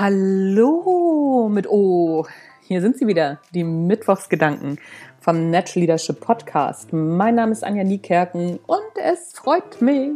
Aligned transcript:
Hallo 0.00 1.50
mit 1.52 1.68
O. 1.68 2.24
Hier 2.62 2.80
sind 2.80 2.96
sie 2.96 3.06
wieder, 3.06 3.38
die 3.52 3.64
Mittwochsgedanken 3.64 4.78
vom 5.20 5.50
Natural 5.50 5.82
Leadership 5.82 6.20
Podcast. 6.20 6.90
Mein 6.90 7.34
Name 7.34 7.52
ist 7.52 7.62
Anja 7.62 7.84
Niekerken 7.84 8.58
und 8.66 8.92
es 8.96 9.34
freut 9.34 9.82
mich, 9.82 10.12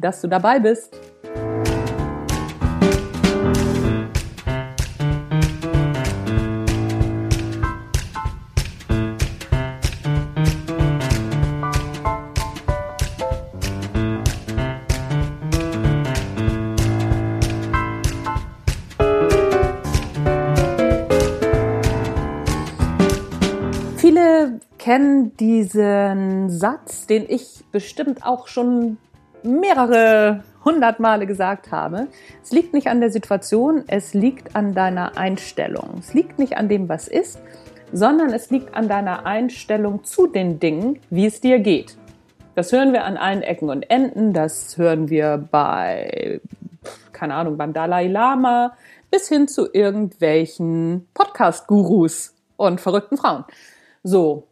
dass 0.00 0.22
du 0.22 0.26
dabei 0.26 0.58
bist. 0.58 0.98
Kennen 24.88 25.36
diesen 25.36 26.48
Satz, 26.48 27.06
den 27.06 27.26
ich 27.28 27.62
bestimmt 27.72 28.24
auch 28.24 28.48
schon 28.48 28.96
mehrere 29.42 30.42
hundert 30.64 30.98
Male 30.98 31.26
gesagt 31.26 31.70
habe. 31.70 32.06
Es 32.42 32.52
liegt 32.52 32.72
nicht 32.72 32.86
an 32.86 33.00
der 33.00 33.10
Situation, 33.10 33.84
es 33.86 34.14
liegt 34.14 34.56
an 34.56 34.72
deiner 34.72 35.18
Einstellung. 35.18 35.96
Es 35.98 36.14
liegt 36.14 36.38
nicht 36.38 36.56
an 36.56 36.70
dem, 36.70 36.88
was 36.88 37.06
ist, 37.06 37.38
sondern 37.92 38.32
es 38.32 38.48
liegt 38.48 38.74
an 38.74 38.88
deiner 38.88 39.26
Einstellung 39.26 40.04
zu 40.04 40.26
den 40.26 40.58
Dingen, 40.58 41.00
wie 41.10 41.26
es 41.26 41.42
dir 41.42 41.58
geht. 41.58 41.98
Das 42.54 42.72
hören 42.72 42.94
wir 42.94 43.04
an 43.04 43.18
allen 43.18 43.42
Ecken 43.42 43.68
und 43.68 43.90
Enden. 43.90 44.32
Das 44.32 44.78
hören 44.78 45.10
wir 45.10 45.36
bei, 45.50 46.40
keine 47.12 47.34
Ahnung, 47.34 47.58
beim 47.58 47.74
Dalai 47.74 48.06
Lama 48.06 48.72
bis 49.10 49.28
hin 49.28 49.48
zu 49.48 49.70
irgendwelchen 49.70 51.06
Podcast-Gurus 51.12 52.34
und 52.56 52.80
verrückten 52.80 53.18
Frauen. 53.18 53.44
So, 54.02 54.48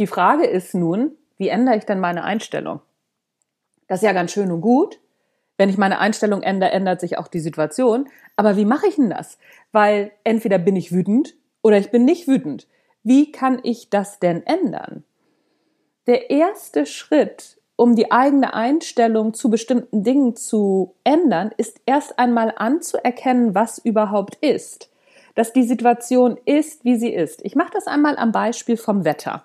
die 0.00 0.06
Frage 0.06 0.46
ist 0.46 0.74
nun, 0.74 1.16
wie 1.36 1.48
ändere 1.48 1.76
ich 1.76 1.84
denn 1.84 2.00
meine 2.00 2.24
Einstellung? 2.24 2.80
Das 3.86 4.00
ist 4.00 4.06
ja 4.06 4.14
ganz 4.14 4.32
schön 4.32 4.50
und 4.50 4.62
gut. 4.62 4.98
Wenn 5.58 5.68
ich 5.68 5.76
meine 5.76 5.98
Einstellung 5.98 6.42
ändere, 6.42 6.70
ändert 6.70 7.00
sich 7.00 7.18
auch 7.18 7.28
die 7.28 7.38
Situation. 7.38 8.08
Aber 8.34 8.56
wie 8.56 8.64
mache 8.64 8.86
ich 8.86 8.96
denn 8.96 9.10
das? 9.10 9.36
Weil 9.72 10.10
entweder 10.24 10.56
bin 10.58 10.74
ich 10.74 10.90
wütend 10.90 11.34
oder 11.60 11.76
ich 11.76 11.90
bin 11.90 12.06
nicht 12.06 12.26
wütend. 12.26 12.66
Wie 13.02 13.30
kann 13.30 13.60
ich 13.62 13.90
das 13.90 14.18
denn 14.18 14.42
ändern? 14.46 15.04
Der 16.06 16.30
erste 16.30 16.86
Schritt, 16.86 17.60
um 17.76 17.94
die 17.94 18.10
eigene 18.10 18.54
Einstellung 18.54 19.34
zu 19.34 19.50
bestimmten 19.50 20.02
Dingen 20.02 20.34
zu 20.34 20.94
ändern, 21.04 21.50
ist 21.58 21.82
erst 21.84 22.18
einmal 22.18 22.54
anzuerkennen, 22.56 23.54
was 23.54 23.76
überhaupt 23.76 24.36
ist. 24.36 24.90
Dass 25.34 25.52
die 25.52 25.64
Situation 25.64 26.38
ist, 26.46 26.86
wie 26.86 26.96
sie 26.96 27.12
ist. 27.12 27.44
Ich 27.44 27.54
mache 27.54 27.72
das 27.74 27.86
einmal 27.86 28.16
am 28.16 28.32
Beispiel 28.32 28.78
vom 28.78 29.04
Wetter. 29.04 29.44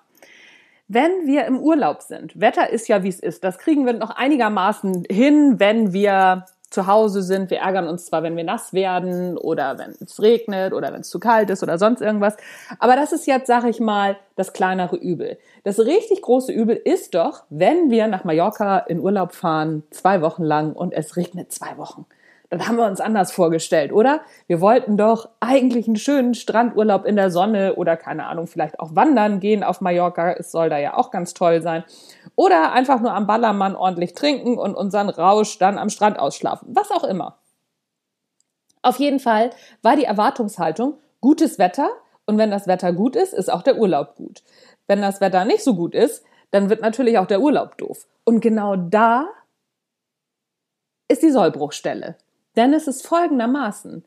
Wenn 0.88 1.26
wir 1.26 1.46
im 1.46 1.58
Urlaub 1.58 2.02
sind, 2.02 2.38
Wetter 2.40 2.70
ist 2.70 2.86
ja 2.86 3.02
wie 3.02 3.08
es 3.08 3.18
ist, 3.18 3.42
das 3.42 3.58
kriegen 3.58 3.86
wir 3.86 3.92
noch 3.92 4.10
einigermaßen 4.10 5.04
hin, 5.10 5.58
wenn 5.58 5.92
wir 5.92 6.44
zu 6.70 6.86
Hause 6.86 7.22
sind. 7.22 7.50
Wir 7.50 7.58
ärgern 7.58 7.88
uns 7.88 8.06
zwar, 8.06 8.22
wenn 8.22 8.36
wir 8.36 8.44
nass 8.44 8.72
werden 8.72 9.36
oder 9.36 9.78
wenn 9.78 9.90
es 9.90 10.20
regnet 10.20 10.72
oder 10.72 10.92
wenn 10.92 11.00
es 11.00 11.08
zu 11.08 11.18
kalt 11.18 11.50
ist 11.50 11.62
oder 11.62 11.78
sonst 11.78 12.02
irgendwas. 12.02 12.36
Aber 12.78 12.94
das 12.94 13.12
ist 13.12 13.26
jetzt, 13.26 13.46
sag 13.46 13.64
ich 13.64 13.80
mal, 13.80 14.16
das 14.36 14.52
kleinere 14.52 14.96
Übel. 14.96 15.38
Das 15.64 15.80
richtig 15.80 16.22
große 16.22 16.52
Übel 16.52 16.76
ist 16.76 17.14
doch, 17.14 17.44
wenn 17.50 17.90
wir 17.90 18.06
nach 18.06 18.24
Mallorca 18.24 18.78
in 18.78 19.00
Urlaub 19.00 19.32
fahren, 19.32 19.84
zwei 19.90 20.20
Wochen 20.22 20.44
lang 20.44 20.72
und 20.72 20.92
es 20.92 21.16
regnet 21.16 21.52
zwei 21.52 21.76
Wochen 21.78 22.06
das 22.50 22.68
haben 22.68 22.76
wir 22.76 22.86
uns 22.86 23.00
anders 23.00 23.32
vorgestellt, 23.32 23.92
oder? 23.92 24.20
Wir 24.46 24.60
wollten 24.60 24.96
doch 24.96 25.28
eigentlich 25.40 25.86
einen 25.86 25.96
schönen 25.96 26.34
Strandurlaub 26.34 27.04
in 27.04 27.16
der 27.16 27.30
Sonne 27.30 27.74
oder 27.74 27.96
keine 27.96 28.26
Ahnung, 28.26 28.46
vielleicht 28.46 28.78
auch 28.78 28.94
wandern 28.94 29.40
gehen 29.40 29.64
auf 29.64 29.80
Mallorca. 29.80 30.32
Es 30.32 30.52
soll 30.52 30.70
da 30.70 30.78
ja 30.78 30.94
auch 30.94 31.10
ganz 31.10 31.34
toll 31.34 31.60
sein. 31.60 31.84
Oder 32.36 32.72
einfach 32.72 33.00
nur 33.00 33.12
am 33.12 33.26
Ballermann 33.26 33.74
ordentlich 33.74 34.14
trinken 34.14 34.58
und 34.58 34.74
unseren 34.74 35.08
Rausch 35.08 35.58
dann 35.58 35.78
am 35.78 35.90
Strand 35.90 36.18
ausschlafen. 36.18 36.68
Was 36.72 36.90
auch 36.90 37.04
immer. 37.04 37.38
Auf 38.82 38.98
jeden 38.98 39.18
Fall 39.18 39.50
war 39.82 39.96
die 39.96 40.04
Erwartungshaltung 40.04 40.98
gutes 41.20 41.58
Wetter 41.58 41.90
und 42.26 42.38
wenn 42.38 42.50
das 42.50 42.68
Wetter 42.68 42.92
gut 42.92 43.16
ist, 43.16 43.32
ist 43.32 43.52
auch 43.52 43.62
der 43.62 43.78
Urlaub 43.78 44.14
gut. 44.14 44.42
Wenn 44.86 45.02
das 45.02 45.20
Wetter 45.20 45.44
nicht 45.44 45.64
so 45.64 45.74
gut 45.74 45.94
ist, 45.94 46.24
dann 46.52 46.70
wird 46.70 46.80
natürlich 46.80 47.18
auch 47.18 47.26
der 47.26 47.40
Urlaub 47.40 47.76
doof. 47.78 48.06
Und 48.24 48.40
genau 48.40 48.76
da 48.76 49.26
ist 51.08 51.22
die 51.22 51.30
Sollbruchstelle. 51.30 52.16
Denn 52.56 52.72
es 52.72 52.86
ist 52.86 53.06
folgendermaßen. 53.06 54.04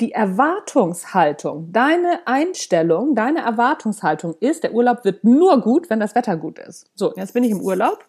Die 0.00 0.12
Erwartungshaltung, 0.12 1.72
deine 1.72 2.26
Einstellung, 2.26 3.14
deine 3.14 3.40
Erwartungshaltung 3.40 4.34
ist, 4.40 4.64
der 4.64 4.74
Urlaub 4.74 5.04
wird 5.04 5.22
nur 5.22 5.60
gut, 5.60 5.88
wenn 5.88 6.00
das 6.00 6.14
Wetter 6.14 6.36
gut 6.36 6.58
ist. 6.58 6.90
So, 6.94 7.14
jetzt 7.14 7.32
bin 7.32 7.44
ich 7.44 7.52
im 7.52 7.60
Urlaub 7.60 8.04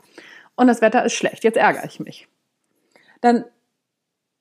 und 0.55 0.67
das 0.67 0.81
Wetter 0.81 1.05
ist 1.05 1.13
schlecht. 1.13 1.43
Jetzt 1.43 1.57
ärgere 1.57 1.85
ich 1.85 1.99
mich. 1.99 2.27
Dann 3.21 3.45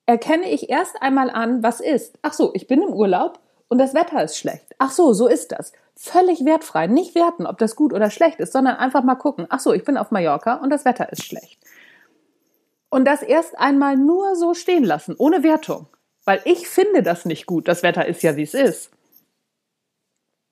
erkenne 0.07 0.49
ich 0.49 0.69
erst 0.69 1.01
einmal 1.01 1.29
an, 1.29 1.61
was 1.61 1.79
ist. 1.79 2.17
Ach 2.23 2.33
so, 2.33 2.51
ich 2.55 2.67
bin 2.67 2.81
im 2.81 2.93
Urlaub 2.93 3.39
und 3.67 3.77
das 3.77 3.93
Wetter 3.93 4.23
ist 4.23 4.37
schlecht. 4.37 4.75
Ach 4.79 4.91
so, 4.91 5.13
so 5.13 5.27
ist 5.27 5.51
das. 5.51 5.71
Völlig 5.95 6.45
wertfrei. 6.45 6.87
Nicht 6.87 7.15
werten, 7.15 7.45
ob 7.45 7.57
das 7.57 7.75
gut 7.75 7.93
oder 7.93 8.09
schlecht 8.09 8.39
ist, 8.39 8.53
sondern 8.53 8.75
einfach 8.75 9.03
mal 9.03 9.15
gucken. 9.15 9.45
Ach 9.49 9.59
so, 9.59 9.71
ich 9.71 9.83
bin 9.83 9.97
auf 9.97 10.11
Mallorca 10.11 10.55
und 10.55 10.69
das 10.69 10.83
Wetter 10.85 11.11
ist 11.11 11.23
schlecht. 11.23 11.59
Und 12.95 13.03
das 13.03 13.21
erst 13.21 13.59
einmal 13.59 13.97
nur 13.97 14.37
so 14.37 14.53
stehen 14.53 14.85
lassen, 14.85 15.15
ohne 15.17 15.43
Wertung. 15.43 15.87
Weil 16.23 16.41
ich 16.45 16.69
finde 16.69 17.03
das 17.03 17.25
nicht 17.25 17.45
gut. 17.45 17.67
Das 17.67 17.83
Wetter 17.83 18.05
ist 18.05 18.23
ja, 18.23 18.37
wie 18.37 18.43
es 18.43 18.53
ist. 18.53 18.89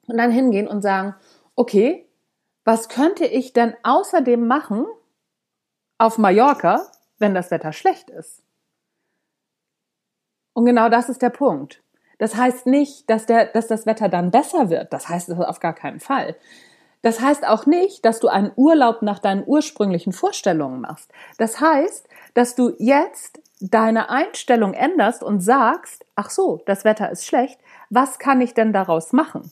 Und 0.08 0.18
dann 0.18 0.30
hingehen 0.30 0.68
und 0.68 0.82
sagen, 0.82 1.16
okay, 1.56 2.06
was 2.66 2.90
könnte 2.90 3.24
ich 3.24 3.54
denn 3.54 3.74
außerdem 3.84 4.46
machen 4.46 4.86
auf 5.98 6.18
Mallorca, 6.18 6.92
wenn 7.18 7.34
das 7.34 7.50
Wetter 7.50 7.72
schlecht 7.72 8.10
ist? 8.10 8.44
Und 10.52 10.66
genau 10.66 10.90
das 10.90 11.08
ist 11.08 11.22
der 11.22 11.30
Punkt. 11.30 11.82
Das 12.18 12.36
heißt 12.36 12.66
nicht, 12.66 13.10
dass, 13.10 13.26
der, 13.26 13.46
dass 13.54 13.68
das 13.68 13.86
Wetter 13.86 14.10
dann 14.10 14.32
besser 14.32 14.70
wird. 14.70 14.92
Das 14.92 15.08
heißt 15.08 15.30
es 15.30 15.40
auf 15.40 15.62
gar 15.62 15.74
keinen 15.74 16.02
Fall. 16.02 16.36
Das 17.04 17.20
heißt 17.22 17.46
auch 17.46 17.66
nicht, 17.68 18.06
dass 18.06 18.20
du 18.20 18.30
einen 18.30 18.52
Urlaub 18.56 19.02
nach 19.02 19.20
deinen 19.20 19.44
ursprünglichen 19.46 20.14
Vorstellungen 20.14 20.82
machst. 20.82 21.12
Das 21.38 21.60
heißt, 21.60 22.08
dass 22.34 22.56
du 22.56 22.74
jetzt 22.80 23.42
deine 23.60 24.10
Einstellung 24.10 24.74
änderst 24.74 25.22
und 25.22 25.42
sagst, 25.42 26.06
ach 26.16 26.30
so, 26.30 26.62
das 26.66 26.86
Wetter 26.86 27.12
ist 27.12 27.26
schlecht, 27.26 27.60
was 27.90 28.20
kann 28.20 28.42
ich 28.42 28.54
denn 28.54 28.74
daraus 28.74 29.14
machen? 29.14 29.52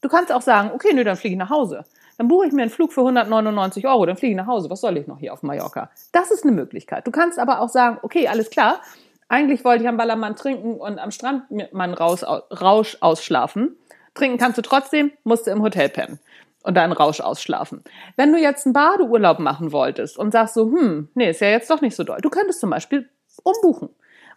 Du 0.00 0.08
kannst 0.08 0.32
auch 0.32 0.42
sagen, 0.42 0.70
okay, 0.74 0.92
nö, 0.94 1.04
dann 1.04 1.16
fliege 1.16 1.34
ich 1.34 1.38
nach 1.38 1.50
Hause. 1.50 1.84
Dann 2.16 2.28
buche 2.28 2.46
ich 2.46 2.52
mir 2.52 2.62
einen 2.62 2.70
Flug 2.70 2.92
für 2.92 3.00
199 3.00 3.86
Euro, 3.86 4.06
dann 4.06 4.16
fliege 4.16 4.32
ich 4.32 4.36
nach 4.36 4.46
Hause. 4.46 4.70
Was 4.70 4.80
soll 4.80 4.96
ich 4.96 5.06
noch 5.06 5.18
hier 5.18 5.32
auf 5.34 5.42
Mallorca? 5.42 5.90
Das 6.12 6.30
ist 6.30 6.42
eine 6.44 6.52
Möglichkeit. 6.52 7.06
Du 7.06 7.10
kannst 7.10 7.38
aber 7.38 7.60
auch 7.60 7.68
sagen, 7.68 7.98
okay, 8.02 8.28
alles 8.28 8.50
klar. 8.50 8.80
Eigentlich 9.28 9.64
wollte 9.64 9.84
ich 9.84 9.88
am 9.88 9.96
Ballermann 9.96 10.36
trinken 10.36 10.74
und 10.80 10.98
am 10.98 11.10
Strand 11.10 11.50
mit 11.50 11.72
meinem 11.72 11.94
Rausch 11.94 12.96
ausschlafen. 13.00 13.76
Trinken 14.14 14.38
kannst 14.38 14.58
du 14.58 14.62
trotzdem, 14.62 15.12
musst 15.24 15.46
du 15.46 15.50
im 15.50 15.62
Hotel 15.62 15.88
pennen 15.88 16.18
und 16.62 16.76
deinen 16.76 16.92
Rausch 16.92 17.20
ausschlafen. 17.20 17.82
Wenn 18.16 18.32
du 18.32 18.38
jetzt 18.38 18.66
einen 18.66 18.72
Badeurlaub 18.72 19.38
machen 19.38 19.72
wolltest 19.72 20.18
und 20.18 20.32
sagst 20.32 20.54
so, 20.54 20.66
hm, 20.66 21.08
nee, 21.14 21.30
ist 21.30 21.40
ja 21.40 21.48
jetzt 21.48 21.70
doch 21.70 21.80
nicht 21.80 21.96
so 21.96 22.04
doll, 22.04 22.18
du 22.20 22.30
könntest 22.30 22.60
zum 22.60 22.70
Beispiel 22.70 23.08
umbuchen. 23.42 23.90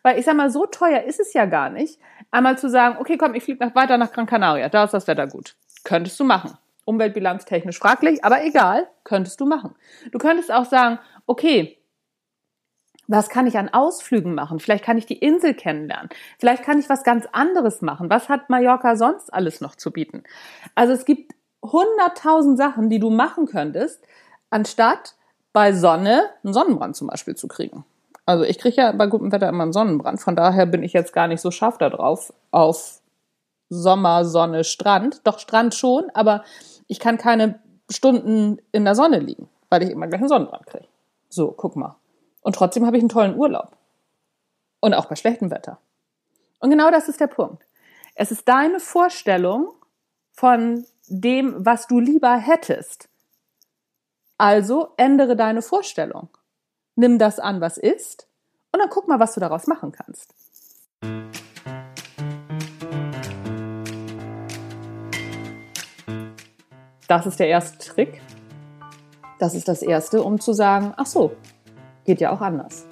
Weil 0.03 0.19
ich 0.19 0.25
sag 0.25 0.35
mal, 0.35 0.49
so 0.49 0.65
teuer 0.65 1.03
ist 1.03 1.19
es 1.19 1.33
ja 1.33 1.45
gar 1.45 1.69
nicht, 1.69 1.99
einmal 2.31 2.57
zu 2.57 2.69
sagen, 2.69 2.97
okay, 2.99 3.17
komm, 3.17 3.35
ich 3.35 3.43
fliege 3.43 3.71
weiter 3.73 3.97
nach 3.97 4.11
Gran 4.11 4.25
Canaria, 4.25 4.69
da 4.69 4.83
ist 4.83 4.93
das 4.93 5.07
Wetter 5.07 5.27
gut. 5.27 5.55
Könntest 5.83 6.19
du 6.19 6.23
machen. 6.23 6.57
Umweltbilanz 6.85 7.45
technisch 7.45 7.79
fraglich, 7.79 8.23
aber 8.23 8.43
egal, 8.43 8.87
könntest 9.05 9.39
du 9.39 9.45
machen. 9.45 9.75
Du 10.11 10.17
könntest 10.17 10.51
auch 10.51 10.65
sagen, 10.65 10.99
okay, 11.25 11.77
was 13.07 13.29
kann 13.29 13.47
ich 13.47 13.57
an 13.57 13.69
Ausflügen 13.69 14.33
machen? 14.33 14.59
Vielleicht 14.59 14.83
kann 14.83 14.97
ich 14.97 15.05
die 15.05 15.17
Insel 15.17 15.53
kennenlernen. 15.53 16.09
Vielleicht 16.39 16.63
kann 16.63 16.79
ich 16.79 16.89
was 16.89 17.03
ganz 17.03 17.27
anderes 17.31 17.81
machen. 17.81 18.09
Was 18.09 18.29
hat 18.29 18.49
Mallorca 18.49 18.95
sonst 18.95 19.33
alles 19.33 19.61
noch 19.61 19.75
zu 19.75 19.91
bieten? 19.91 20.23
Also 20.75 20.93
es 20.93 21.05
gibt 21.05 21.33
hunderttausend 21.61 22.57
Sachen, 22.57 22.89
die 22.89 22.99
du 22.99 23.09
machen 23.09 23.45
könntest, 23.45 24.03
anstatt 24.49 25.15
bei 25.51 25.73
Sonne 25.73 26.29
einen 26.43 26.53
Sonnenbrand 26.53 26.95
zum 26.95 27.07
Beispiel 27.07 27.35
zu 27.35 27.47
kriegen. 27.47 27.85
Also 28.25 28.43
ich 28.45 28.57
kriege 28.57 28.77
ja 28.77 28.91
bei 28.93 29.07
gutem 29.07 29.31
Wetter 29.31 29.49
immer 29.49 29.63
einen 29.63 29.73
Sonnenbrand. 29.73 30.21
Von 30.21 30.35
daher 30.35 30.65
bin 30.65 30.83
ich 30.83 30.93
jetzt 30.93 31.13
gar 31.13 31.27
nicht 31.27 31.41
so 31.41 31.51
scharf 31.51 31.77
darauf, 31.77 32.33
auf 32.51 33.01
Sommer, 33.69 34.23
Sonne, 34.25 34.63
Strand. 34.63 35.21
Doch 35.25 35.39
Strand 35.39 35.75
schon, 35.75 36.09
aber 36.13 36.43
ich 36.87 36.99
kann 36.99 37.17
keine 37.17 37.59
Stunden 37.89 38.59
in 38.71 38.85
der 38.85 38.95
Sonne 38.95 39.19
liegen, 39.19 39.49
weil 39.69 39.83
ich 39.83 39.89
immer 39.89 40.07
gleich 40.07 40.21
einen 40.21 40.29
Sonnenbrand 40.29 40.65
kriege. 40.67 40.85
So, 41.29 41.51
guck 41.51 41.75
mal. 41.75 41.97
Und 42.43 42.55
trotzdem 42.55 42.85
habe 42.85 42.97
ich 42.97 43.01
einen 43.01 43.09
tollen 43.09 43.35
Urlaub. 43.35 43.75
Und 44.79 44.93
auch 44.93 45.05
bei 45.05 45.15
schlechtem 45.15 45.49
Wetter. 45.49 45.79
Und 46.59 46.69
genau 46.69 46.91
das 46.91 47.09
ist 47.09 47.19
der 47.19 47.27
Punkt. 47.27 47.65
Es 48.15 48.31
ist 48.31 48.47
deine 48.47 48.79
Vorstellung 48.79 49.73
von 50.33 50.85
dem, 51.07 51.65
was 51.65 51.87
du 51.87 51.99
lieber 51.99 52.35
hättest. 52.35 53.09
Also 54.37 54.93
ändere 54.97 55.35
deine 55.35 55.61
Vorstellung. 55.61 56.29
Nimm 56.95 57.17
das 57.17 57.39
an, 57.39 57.59
was 57.61 57.77
ist, 57.77 58.27
und 58.71 58.79
dann 58.79 58.89
guck 58.89 59.07
mal, 59.07 59.19
was 59.19 59.33
du 59.33 59.39
daraus 59.39 59.67
machen 59.67 59.91
kannst. 59.91 60.33
Das 67.07 67.25
ist 67.25 67.39
der 67.39 67.47
erste 67.47 67.77
Trick. 67.77 68.21
Das 69.39 69.53
ist 69.53 69.67
das 69.67 69.81
erste, 69.81 70.23
um 70.23 70.39
zu 70.39 70.53
sagen, 70.53 70.93
ach 70.97 71.05
so, 71.05 71.35
geht 72.05 72.21
ja 72.21 72.31
auch 72.31 72.41
anders. 72.41 72.85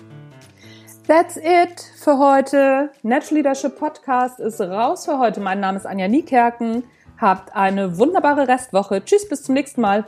That's 1.07 1.35
it 1.37 1.81
für 1.97 2.17
heute. 2.17 2.91
Natural 3.03 3.37
Leadership 3.37 3.77
Podcast 3.77 4.39
ist 4.39 4.61
raus 4.61 5.05
für 5.05 5.19
heute. 5.19 5.39
Mein 5.41 5.59
Name 5.59 5.77
ist 5.77 5.85
Anja 5.85 6.07
Niekerken. 6.07 6.83
Habt 7.17 7.55
eine 7.55 7.97
wunderbare 7.97 8.47
Restwoche. 8.47 9.03
Tschüss, 9.03 9.27
bis 9.27 9.43
zum 9.43 9.55
nächsten 9.55 9.81
Mal. 9.81 10.05